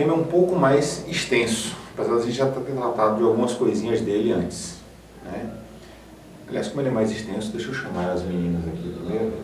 Tema 0.00 0.14
é 0.14 0.16
um 0.16 0.24
pouco 0.24 0.56
mais 0.56 1.06
extenso, 1.06 1.76
apesar 1.92 2.14
de 2.14 2.22
a 2.22 2.24
gente 2.24 2.32
já 2.34 2.50
ter 2.50 2.60
tratado 2.60 3.18
de 3.18 3.22
algumas 3.22 3.52
coisinhas 3.52 4.00
dele 4.00 4.32
antes. 4.32 4.78
Né? 5.22 5.50
Aliás, 6.48 6.68
como 6.68 6.80
ele 6.80 6.88
é 6.88 6.90
mais 6.90 7.10
extenso, 7.10 7.52
deixa 7.52 7.68
eu 7.68 7.74
chamar 7.74 8.12
as 8.12 8.22
meninas 8.22 8.66
aqui 8.66 8.96
primeiro. 8.98 9.34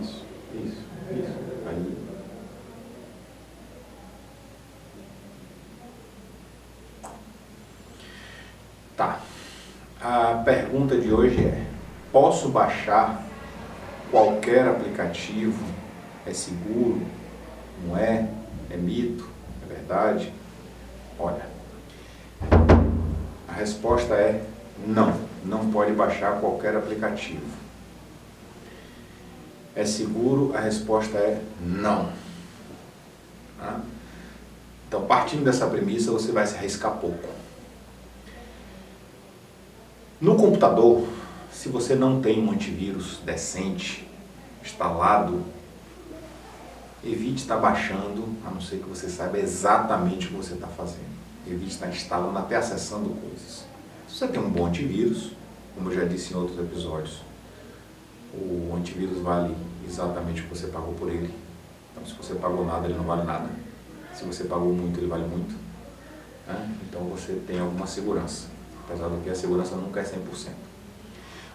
Isso, 0.00 0.24
isso, 0.54 0.76
isso. 1.10 1.32
Aí. 1.66 1.96
Tá. 8.96 9.18
A 10.00 10.42
pergunta 10.44 10.96
de 10.96 11.12
hoje 11.12 11.44
é: 11.44 11.66
posso 12.12 12.48
baixar 12.50 13.20
qualquer 14.12 14.68
aplicativo? 14.68 15.60
É 16.24 16.32
seguro? 16.32 17.02
Não 17.84 17.96
é? 17.96 18.28
É 18.70 18.76
mito? 18.76 19.28
É 19.64 19.74
verdade? 19.74 20.32
Olha, 21.18 21.46
a 23.48 23.52
resposta 23.52 24.14
é 24.14 24.44
não, 24.86 25.20
não 25.44 25.70
pode 25.70 25.92
baixar 25.92 26.40
qualquer 26.40 26.76
aplicativo. 26.76 27.44
É 29.74 29.84
seguro? 29.84 30.54
A 30.56 30.60
resposta 30.60 31.18
é 31.18 31.42
não. 31.60 32.12
Tá? 33.58 33.80
Então, 34.88 35.04
partindo 35.06 35.44
dessa 35.44 35.66
premissa, 35.66 36.10
você 36.10 36.32
vai 36.32 36.46
se 36.46 36.56
arriscar 36.56 36.96
pouco. 36.96 37.28
No 40.20 40.36
computador, 40.36 41.06
se 41.52 41.68
você 41.68 41.94
não 41.94 42.20
tem 42.20 42.42
um 42.42 42.50
antivírus 42.50 43.20
decente 43.24 44.08
instalado, 44.62 45.44
evite 47.04 47.42
estar 47.42 47.56
baixando, 47.56 48.28
a 48.46 48.50
não 48.50 48.60
ser 48.60 48.78
que 48.78 48.88
você 48.88 49.08
saiba 49.08 49.38
exatamente 49.38 50.26
o 50.26 50.30
que 50.30 50.36
você 50.36 50.54
está 50.54 50.66
fazendo. 50.66 51.10
Evite 51.46 51.72
estar 51.72 51.88
instalando 51.88 52.38
até 52.38 52.56
acessando 52.56 53.08
coisas. 53.10 53.64
Se 54.08 54.16
você 54.16 54.28
tem 54.28 54.40
um 54.40 54.50
bom 54.50 54.66
antivírus, 54.66 55.32
como 55.74 55.90
eu 55.90 55.94
já 55.94 56.04
disse 56.04 56.34
em 56.34 56.36
outros 56.36 56.58
episódios, 56.58 57.22
o 58.34 58.74
antivírus 58.76 59.18
vale 59.18 59.56
exatamente 59.88 60.42
o 60.42 60.44
que 60.44 60.50
você 60.50 60.66
pagou 60.66 60.94
por 60.94 61.08
ele. 61.08 61.34
Então, 61.92 62.06
se 62.06 62.14
você 62.14 62.34
pagou 62.34 62.64
nada, 62.64 62.86
ele 62.86 62.96
não 62.96 63.04
vale 63.04 63.24
nada. 63.24 63.48
Se 64.14 64.24
você 64.24 64.44
pagou 64.44 64.72
muito, 64.72 65.00
ele 65.00 65.06
vale 65.06 65.24
muito. 65.26 65.54
Né? 66.46 66.76
Então, 66.88 67.02
você 67.04 67.40
tem 67.46 67.60
alguma 67.60 67.86
segurança. 67.86 68.48
Apesar 68.84 69.08
do 69.08 69.22
que 69.22 69.30
a 69.30 69.34
segurança 69.34 69.74
nunca 69.74 70.00
é 70.00 70.04
100%. 70.04 70.50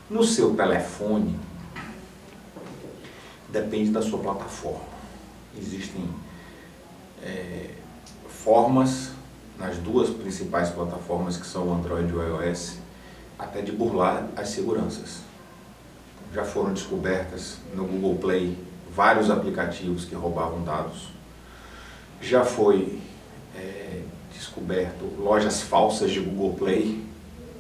No 0.10 0.24
seu 0.24 0.56
telefone, 0.56 1.40
depende 3.50 3.92
da 3.92 4.02
sua 4.02 4.20
plataforma. 4.20 4.95
Existem 5.58 6.08
é, 7.24 7.72
formas 8.28 9.12
nas 9.58 9.78
duas 9.78 10.10
principais 10.10 10.70
plataformas 10.70 11.38
que 11.38 11.46
são 11.46 11.70
o 11.70 11.74
Android 11.74 12.10
e 12.10 12.16
o 12.16 12.22
iOS, 12.22 12.78
até 13.40 13.62
de 13.62 13.72
burlar 13.72 14.28
as 14.36 14.50
seguranças. 14.50 15.22
Já 16.34 16.44
foram 16.44 16.74
descobertas 16.74 17.58
no 17.74 17.86
Google 17.86 18.16
Play 18.16 18.58
vários 18.94 19.30
aplicativos 19.30 20.06
que 20.06 20.16
roubavam 20.16 20.64
dados. 20.64 21.10
Já 22.22 22.44
foi 22.44 23.00
é, 23.56 24.02
descoberto 24.34 25.06
lojas 25.18 25.62
falsas 25.62 26.12
de 26.12 26.20
Google 26.20 26.54
Play 26.54 27.06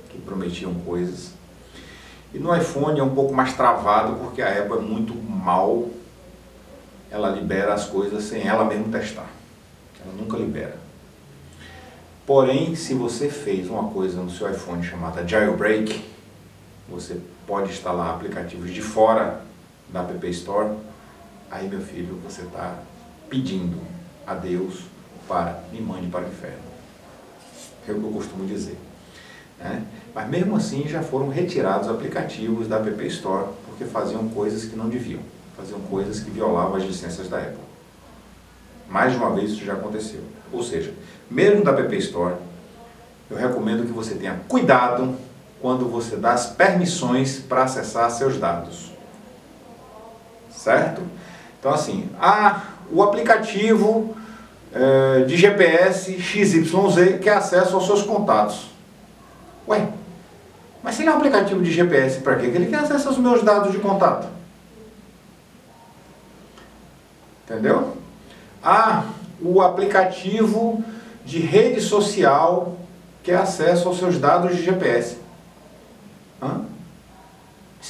que 0.09 0.17
prometiam 0.19 0.73
coisas. 0.73 1.31
E 2.33 2.39
no 2.39 2.55
iPhone 2.55 2.99
é 2.99 3.03
um 3.03 3.15
pouco 3.15 3.33
mais 3.33 3.53
travado 3.53 4.15
porque 4.15 4.41
a 4.41 4.49
Apple 4.49 4.77
é 4.77 4.81
muito 4.81 5.13
mal, 5.15 5.87
ela 7.15 7.29
libera 7.29 7.73
as 7.73 7.85
coisas 7.85 8.25
sem 8.25 8.45
ela 8.45 8.65
mesmo 8.65 8.91
testar. 8.91 9.29
Ela 10.03 10.13
nunca 10.15 10.35
libera. 10.35 10.77
Porém, 12.25 12.75
se 12.75 12.93
você 12.93 13.29
fez 13.29 13.69
uma 13.69 13.89
coisa 13.89 14.21
no 14.21 14.29
seu 14.29 14.51
iPhone 14.51 14.83
chamada 14.83 15.25
jailbreak, 15.25 16.03
você 16.89 17.17
pode 17.47 17.71
instalar 17.71 18.15
aplicativos 18.15 18.69
de 18.69 18.81
fora 18.81 19.41
da 19.87 20.01
App 20.01 20.29
Store, 20.29 20.75
aí 21.49 21.69
meu 21.69 21.79
filho, 21.79 22.19
você 22.21 22.41
está 22.41 22.79
pedindo 23.29 23.77
a 24.27 24.33
Deus 24.33 24.81
para 25.25 25.63
me 25.71 25.79
mande 25.79 26.07
para 26.07 26.25
o 26.25 26.27
inferno. 26.27 26.65
É 27.87 27.93
o 27.93 27.99
que 27.99 28.03
eu 28.03 28.11
costumo 28.11 28.45
dizer. 28.45 28.77
Né? 29.57 29.85
Mas 30.13 30.29
mesmo 30.29 30.57
assim 30.57 30.85
já 30.85 31.01
foram 31.01 31.29
retirados 31.29 31.87
aplicativos 31.87 32.67
da 32.67 32.75
App 32.75 33.07
Store 33.07 33.53
porque 33.67 33.85
faziam 33.85 34.27
coisas 34.27 34.65
que 34.65 34.75
não 34.75 34.89
deviam, 34.89 35.21
faziam 35.55 35.79
coisas 35.81 36.19
que 36.19 36.29
violavam 36.29 36.75
as 36.75 36.83
licenças 36.83 37.29
da 37.29 37.37
Apple. 37.37 37.57
Mais 38.89 39.11
de 39.11 39.17
uma 39.17 39.31
vez 39.31 39.51
isso 39.51 39.65
já 39.65 39.73
aconteceu. 39.73 40.21
Ou 40.51 40.63
seja, 40.63 40.93
mesmo 41.29 41.63
da 41.63 41.71
App 41.71 41.97
Store, 41.97 42.35
eu 43.29 43.37
recomendo 43.37 43.85
que 43.85 43.91
você 43.91 44.15
tenha 44.15 44.39
cuidado 44.47 45.15
quando 45.61 45.89
você 45.89 46.15
dá 46.15 46.33
as 46.33 46.47
permissões 46.47 47.39
para 47.39 47.63
acessar 47.63 48.09
seus 48.11 48.37
dados. 48.37 48.91
Certo? 50.51 51.01
Então 51.59 51.73
assim, 51.73 52.09
ah, 52.19 52.61
o 52.91 53.01
aplicativo 53.01 54.15
é, 54.71 55.23
de 55.23 55.35
GPS 55.35 56.19
XYZ 56.19 57.19
quer 57.21 57.37
acesso 57.37 57.75
aos 57.75 57.85
seus 57.85 58.03
contatos. 58.03 58.69
Ué, 59.67 59.87
mas 60.83 60.95
se 60.95 61.01
ele 61.01 61.09
é 61.09 61.13
um 61.13 61.17
aplicativo 61.17 61.63
de 61.63 61.71
GPS, 61.71 62.19
para 62.19 62.35
quê? 62.35 62.49
Que 62.49 62.57
ele 62.57 62.67
quer 62.67 62.79
acesso 62.79 63.07
aos 63.07 63.17
meus 63.17 63.41
dados 63.41 63.71
de 63.71 63.79
contato. 63.79 64.27
Entendeu? 67.45 67.95
Ah, 68.63 69.05
o 69.41 69.61
aplicativo 69.61 70.83
de 71.23 71.39
rede 71.39 71.79
social 71.79 72.75
quer 73.23 73.37
acesso 73.37 73.87
aos 73.87 73.97
seus 73.97 74.17
dados 74.17 74.55
de 74.55 74.63
GPS. 74.63 75.17
Hã? 76.41 76.65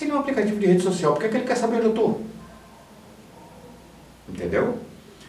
É 0.02 0.14
um 0.14 0.20
aplicativo 0.20 0.60
de 0.60 0.66
rede 0.66 0.84
social, 0.84 1.14
por 1.14 1.22
que, 1.22 1.30
que 1.30 1.38
ele 1.38 1.46
quer 1.46 1.56
saber 1.56 1.78
onde 1.78 1.86
eu 1.86 1.92
estou? 1.92 2.22
Entendeu? 4.28 4.78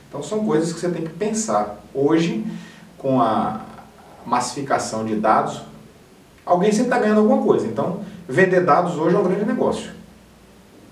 Então 0.09 0.23
são 0.23 0.45
coisas 0.45 0.73
que 0.73 0.81
você 0.81 0.89
tem 0.91 1.05
que 1.05 1.13
pensar. 1.13 1.79
Hoje, 1.95 2.45
com 2.99 3.21
a 3.21 3.61
massificação 4.25 5.05
de 5.05 5.15
dados, 5.15 5.63
alguém 6.45 6.73
sempre 6.73 6.87
está 6.87 6.99
ganhando 6.99 7.21
alguma 7.21 7.43
coisa. 7.43 7.67
Então, 7.67 8.05
vender 8.29 8.65
dados 8.65 8.97
hoje 8.97 9.15
é 9.15 9.19
um 9.19 9.25
grande 9.25 9.45
negócio. 9.45 9.93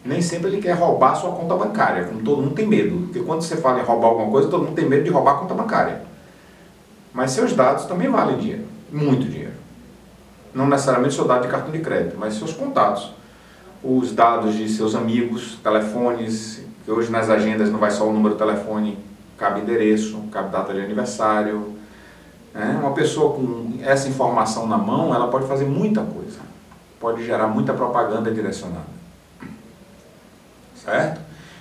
Nem 0.05 0.21
sempre 0.21 0.49
ele 0.49 0.61
quer 0.61 0.73
roubar 0.73 1.15
sua 1.15 1.33
conta 1.33 1.55
bancária, 1.55 2.05
como 2.05 2.21
todo 2.21 2.43
mundo 2.43 2.55
tem 2.55 2.67
medo. 2.67 3.07
Porque 3.07 3.21
quando 3.21 3.41
você 3.43 3.57
fala 3.57 3.81
em 3.81 3.85
roubar 3.85 4.09
alguma 4.09 4.31
coisa, 4.31 4.49
todo 4.49 4.65
mundo 4.65 4.75
tem 4.75 4.87
medo 4.87 5.05
de 5.05 5.11
roubar 5.11 5.37
a 5.37 5.39
conta 5.39 5.55
bancária. 5.55 6.03
Mas 7.13 7.31
seus 7.31 7.55
dados 7.55 7.87
também 7.87 8.11
valem 8.11 8.37
dinheiro, 8.37 8.65
muito 8.93 9.25
dinheiro. 9.27 9.55
Não 10.53 10.67
necessariamente 10.67 11.15
seu 11.15 11.25
dado 11.25 11.43
de 11.43 11.49
cartão 11.49 11.73
de 11.73 11.79
crédito, 11.79 12.17
mas 12.19 12.35
seus 12.35 12.53
contatos. 12.53 13.13
Os 13.83 14.13
dados 14.13 14.55
de 14.55 14.69
seus 14.69 14.95
amigos, 14.95 15.59
telefones, 15.63 16.65
que 16.85 16.91
hoje 16.91 17.11
nas 17.11 17.31
agendas 17.31 17.71
não 17.71 17.79
vai 17.79 17.91
só 17.91 18.07
o 18.07 18.13
número 18.13 18.35
do 18.35 18.39
telefone, 18.39 18.99
cabe 19.39 19.61
endereço, 19.61 20.21
cabe 20.31 20.51
data 20.51 20.75
de 20.75 20.81
aniversário. 20.81 21.73
Né? 22.53 22.79
Uma 22.81 22.93
pessoa 22.93 23.35
com 23.35 23.79
essa 23.83 24.09
informação 24.09 24.67
na 24.67 24.77
mão, 24.77 25.15
ela 25.15 25.29
pode 25.29 25.47
fazer 25.47 25.65
muita 25.65 26.03
coisa. 26.03 26.39
Pode 27.01 27.25
gerar 27.25 27.49
muita 27.49 27.73
propaganda 27.73 28.31
direcionada. 28.31 28.94
Certo? 30.85 31.21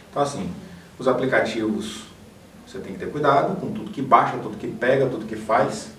Então 0.10 0.22
assim, 0.22 0.52
os 1.00 1.08
aplicativos 1.08 2.04
você 2.74 2.80
tem 2.80 2.94
que 2.94 3.00
ter 3.00 3.12
cuidado 3.12 3.56
com 3.60 3.72
tudo 3.72 3.92
que 3.92 4.02
baixa, 4.02 4.38
tudo 4.38 4.58
que 4.58 4.68
pega, 4.68 5.06
tudo 5.08 5.26
que 5.26 5.36
faz, 5.36 5.90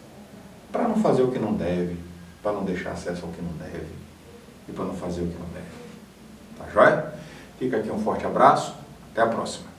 para 0.72 0.88
não 0.88 0.96
fazer 0.96 1.22
o 1.22 1.30
que 1.30 1.38
não 1.38 1.54
deve, 1.54 1.96
para 2.42 2.52
não 2.52 2.64
deixar 2.64 2.90
acesso 2.90 3.24
ao 3.24 3.30
que 3.30 3.40
não 3.40 3.52
deve 3.52 3.86
e 4.68 4.72
para 4.72 4.84
não 4.84 4.94
fazer 4.94 5.22
o 5.22 5.28
que 5.28 5.38
não 5.38 5.48
deve. 5.50 5.66
Tá 6.58 6.64
joia? 6.72 7.14
Fica 7.60 7.76
aqui 7.76 7.90
um 7.90 8.02
forte 8.02 8.26
abraço, 8.26 8.74
até 9.12 9.22
a 9.22 9.26
próxima. 9.26 9.73